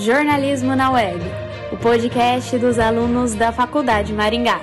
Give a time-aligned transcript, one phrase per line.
[0.00, 1.20] Jornalismo na Web,
[1.70, 4.58] o podcast dos alunos da Faculdade Maringá.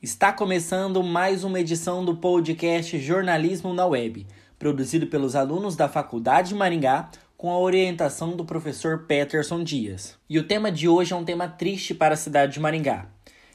[0.00, 4.26] Está começando mais uma edição do podcast Jornalismo na Web,
[4.58, 10.16] produzido pelos alunos da Faculdade Maringá com a orientação do professor Peterson Dias.
[10.26, 13.08] E o tema de hoje é um tema triste para a cidade de Maringá.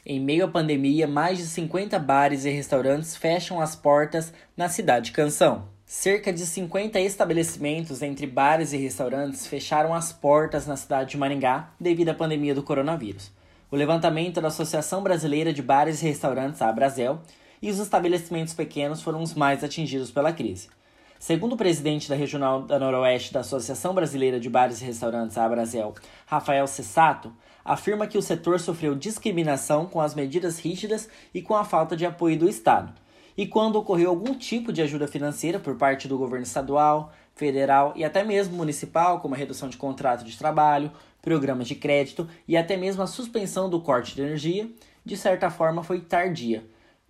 [0.08, 5.12] Em meio à pandemia, mais de 50 bares e restaurantes fecham as portas na cidade
[5.12, 5.68] Canção.
[5.84, 11.74] Cerca de 50 estabelecimentos entre bares e restaurantes fecharam as portas na cidade de Maringá
[11.80, 13.32] devido à pandemia do coronavírus.
[13.72, 17.20] O levantamento da Associação Brasileira de Bares e Restaurantes, a Abrazel,
[17.60, 20.70] e os estabelecimentos pequenos foram os mais atingidos pela crise.
[21.20, 25.50] Segundo o presidente da Regional da Noroeste da Associação Brasileira de Bares e Restaurantes, a
[26.26, 27.34] Rafael Cessato,
[27.64, 32.06] afirma que o setor sofreu discriminação com as medidas rígidas e com a falta de
[32.06, 32.94] apoio do Estado.
[33.38, 38.04] E quando ocorreu algum tipo de ajuda financeira por parte do governo estadual, federal e
[38.04, 40.92] até mesmo municipal, como a redução de contrato de trabalho,
[41.22, 44.70] programas de crédito e até mesmo a suspensão do corte de energia,
[45.04, 46.64] de certa forma foi tardia,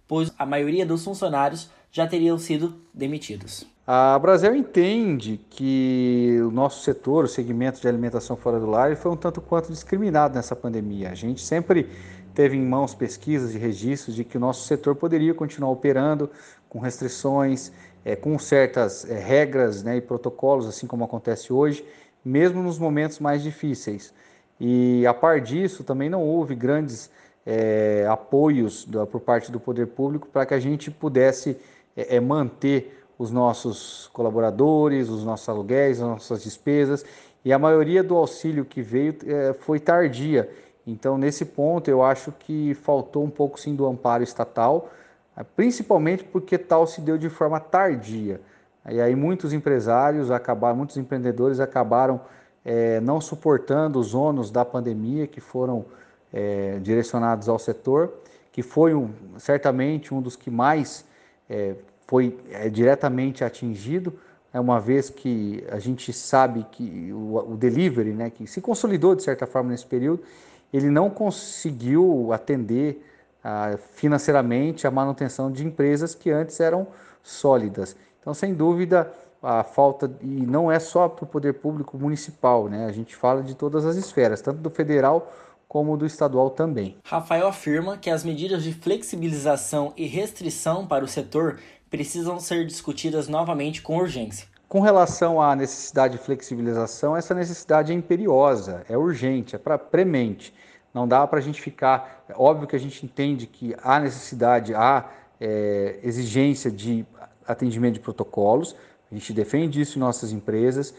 [0.08, 3.75] pois a maioria dos funcionários já teriam sido demitidos.
[3.88, 9.11] A Brasil entende que o nosso setor, o segmento de alimentação fora do lar, foi
[9.11, 11.11] um tanto quanto discriminado nessa pandemia.
[11.11, 11.91] A gente sempre
[12.33, 16.31] teve em mãos pesquisas e registros de que o nosso setor poderia continuar operando
[16.67, 17.72] com restrições,
[18.03, 21.86] é, com certas é, regras né, e protocolos, assim como acontece hoje,
[22.23, 24.11] mesmo nos momentos mais difíceis.
[24.59, 27.11] E a par disso, também não houve grandes
[27.45, 31.56] é, apoios da, por parte do poder público para que a gente pudesse
[31.95, 37.06] é, é manter os nossos colaboradores, os nossos aluguéis, as nossas despesas,
[37.44, 40.50] e a maioria do auxílio que veio é, foi tardia.
[40.86, 44.90] Então, nesse ponto, eu acho que faltou um pouco sim do amparo estatal,
[45.36, 48.42] é, principalmente porque tal se deu de forma tardia.
[48.90, 52.22] E aí muitos empresários acabaram, muitos empreendedores acabaram
[52.64, 55.86] é, não suportando os ônus da pandemia que foram
[56.31, 58.14] é, direcionados ao setor,
[58.52, 61.06] que foi um, certamente um dos que mais
[61.50, 61.75] é,
[62.08, 64.18] foi é, diretamente atingido,
[64.54, 69.14] é uma vez que a gente sabe que o, o delivery, né, que se consolidou
[69.14, 70.24] de certa forma nesse período,
[70.72, 73.04] ele não conseguiu atender
[73.44, 76.88] ah, financeiramente a manutenção de empresas que antes eram
[77.22, 77.96] sólidas.
[78.20, 79.12] Então, sem dúvida,
[79.42, 82.86] a falta, e não é só para o poder público municipal, né?
[82.86, 85.32] a gente fala de todas as esferas, tanto do federal
[85.68, 86.98] como do estadual também.
[87.04, 91.60] Rafael afirma que as medidas de flexibilização e restrição para o setor
[91.95, 94.47] precisam ser discutidas novamente com urgência.
[94.67, 100.53] Com relação à necessidade de flexibilização, essa necessidade é imperiosa, é urgente, é para premente.
[100.94, 102.25] Não dá para a gente ficar.
[102.28, 107.06] É óbvio que a gente entende que há necessidade, há é, exigência de
[107.47, 108.75] atendimento de protocolos,
[109.09, 110.94] a gente defende isso em nossas empresas.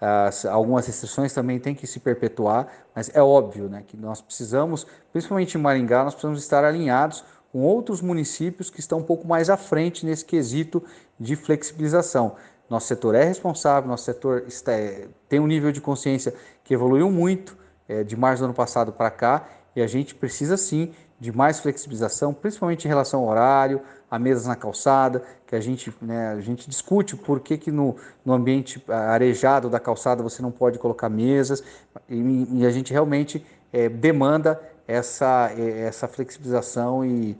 [0.00, 4.86] As, algumas restrições também têm que se perpetuar, mas é óbvio né, que nós precisamos,
[5.12, 9.48] principalmente em Maringá, nós precisamos estar alinhados com outros municípios que estão um pouco mais
[9.48, 10.82] à frente nesse quesito
[11.18, 12.36] de flexibilização.
[12.68, 17.10] Nosso setor é responsável, nosso setor está, é, tem um nível de consciência que evoluiu
[17.10, 17.56] muito
[17.88, 21.58] é, de março do ano passado para cá e a gente precisa sim de mais
[21.58, 23.80] flexibilização, principalmente em relação ao horário,
[24.10, 27.96] a mesas na calçada, que a gente, né, a gente discute por que, que no,
[28.24, 31.62] no ambiente arejado da calçada você não pode colocar mesas,
[32.08, 37.38] e, e a gente realmente é, demanda essa, essa flexibilização e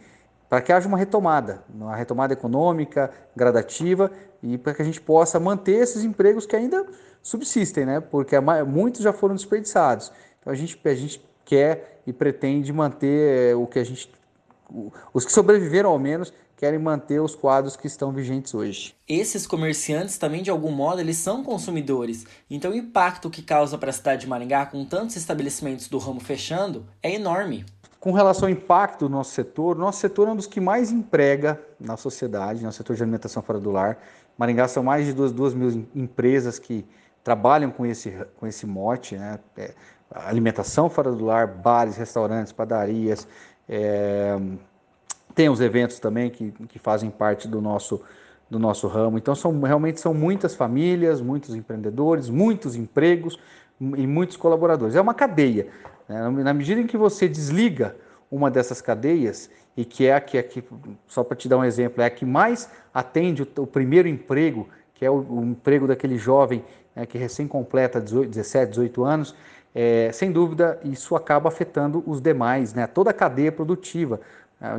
[0.48, 4.10] para que haja uma retomada, uma retomada econômica, gradativa
[4.42, 6.86] e para que a gente possa manter esses empregos que ainda
[7.22, 8.00] subsistem, né?
[8.00, 10.12] Porque muitos já foram desperdiçados.
[10.40, 14.10] Então a gente, a gente quer e pretende manter o que a gente,
[15.12, 18.92] os que sobreviveram ao menos, querem manter os quadros que estão vigentes hoje.
[19.08, 22.26] Esses comerciantes também, de algum modo, eles são consumidores.
[22.50, 26.18] Então o impacto que causa para a cidade de Maringá com tantos estabelecimentos do ramo
[26.18, 27.64] fechando é enorme.
[28.00, 31.62] Com relação ao impacto do nosso setor, nosso setor é um dos que mais emprega
[31.78, 33.96] na sociedade, no setor de alimentação fora do lar.
[34.36, 36.84] Maringá são mais de 2, 2 mil empresas que
[37.22, 39.38] trabalham com esse, com esse mote, né?
[39.56, 39.74] É,
[40.10, 43.28] alimentação fora do lar, bares, restaurantes, padarias,
[43.68, 44.36] é,
[45.38, 48.02] tem os eventos também que, que fazem parte do nosso,
[48.50, 49.18] do nosso ramo.
[49.18, 53.38] Então, são, realmente são muitas famílias, muitos empreendedores, muitos empregos
[53.80, 54.96] e muitos colaboradores.
[54.96, 55.68] É uma cadeia.
[56.08, 56.28] Né?
[56.42, 57.94] Na medida em que você desliga
[58.28, 60.64] uma dessas cadeias, e que é a que, aqui,
[61.06, 64.68] só para te dar um exemplo, é a que mais atende o, o primeiro emprego,
[64.92, 66.64] que é o, o emprego daquele jovem
[66.96, 69.36] né, que recém completa 18, 17, 18 anos,
[69.72, 74.20] é, sem dúvida isso acaba afetando os demais, né, toda a cadeia produtiva,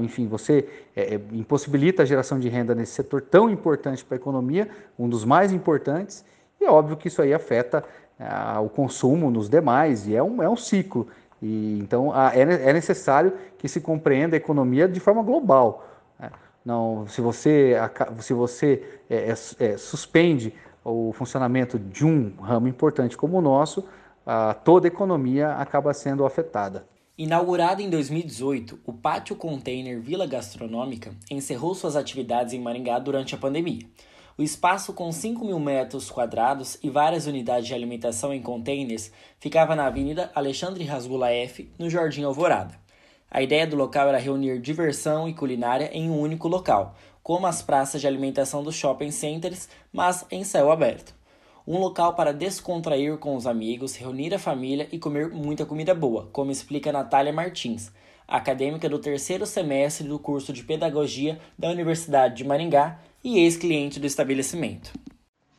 [0.01, 4.19] enfim, você é, é, impossibilita a geração de renda nesse setor tão importante para a
[4.19, 6.25] economia, um dos mais importantes,
[6.59, 7.83] e é óbvio que isso aí afeta
[8.19, 11.07] ah, o consumo nos demais, e é um, é um ciclo.
[11.41, 15.87] E, então, ah, é, é necessário que se compreenda a economia de forma global.
[16.19, 16.29] Né?
[16.65, 17.75] Não, se você,
[18.19, 20.53] se você é, é, é, suspende
[20.83, 23.85] o funcionamento de um ramo importante como o nosso,
[24.63, 26.85] toda a economia acaba sendo afetada.
[27.19, 33.37] Inaugurado em 2018, o Pátio Container Vila Gastronômica encerrou suas atividades em Maringá durante a
[33.37, 33.85] pandemia.
[34.37, 39.75] O espaço, com 5 mil metros quadrados e várias unidades de alimentação em containers, ficava
[39.75, 42.79] na Avenida Alexandre Rasgula F, no Jardim Alvorada.
[43.29, 47.61] A ideia do local era reunir diversão e culinária em um único local, como as
[47.61, 51.18] praças de alimentação dos shopping centers, mas em céu aberto
[51.69, 56.27] um local para descontrair com os amigos, reunir a família e comer muita comida boa,
[56.33, 57.91] como explica Natália Martins,
[58.27, 64.07] acadêmica do terceiro semestre do curso de Pedagogia da Universidade de Maringá e ex-cliente do
[64.07, 64.91] estabelecimento.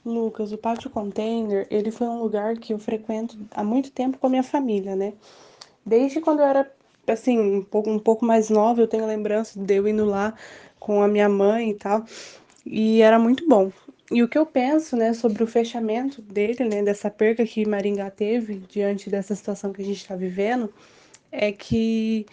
[0.04, 4.26] Lucas, o Pátio Container, ele foi um lugar que eu frequento há muito tempo com
[4.26, 5.12] a minha família, né?
[5.86, 6.68] Desde quando eu era,
[7.06, 10.34] assim, um pouco, um pouco mais nova, eu tenho lembrança de eu indo lá
[10.76, 12.04] com a minha mãe e tal,
[12.66, 13.70] e era muito bom.
[14.10, 18.10] E o que eu penso, né, sobre o fechamento dele, né, dessa perca que Maringá
[18.10, 20.72] teve diante dessa situação que a gente está vivendo,
[21.30, 22.26] é que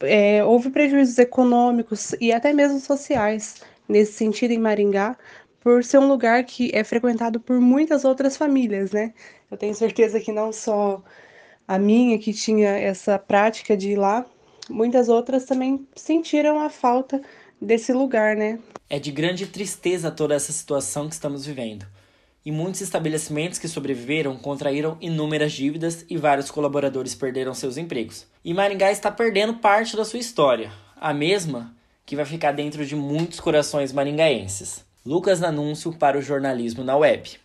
[0.00, 5.16] é, houve prejuízos econômicos e até mesmo sociais nesse sentido em Maringá,
[5.60, 9.14] por ser um lugar que é frequentado por muitas outras famílias, né?
[9.50, 11.02] Eu tenho certeza que não só
[11.68, 14.24] a minha que tinha essa prática de ir lá,
[14.68, 17.20] muitas outras também sentiram a falta
[17.60, 18.58] desse lugar, né?
[18.88, 21.86] É de grande tristeza toda essa situação que estamos vivendo.
[22.44, 28.26] E muitos estabelecimentos que sobreviveram contraíram inúmeras dívidas e vários colaboradores perderam seus empregos.
[28.44, 31.74] E Maringá está perdendo parte da sua história, a mesma
[32.04, 34.84] que vai ficar dentro de muitos corações maringaenses.
[35.04, 37.38] Lucas Nanúncio para o jornalismo na web.